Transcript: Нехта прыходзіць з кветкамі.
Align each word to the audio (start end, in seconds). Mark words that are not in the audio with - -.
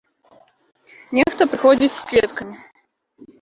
Нехта 1.17 1.47
прыходзіць 1.51 1.91
з 1.97 2.09
кветкамі. 2.13 2.57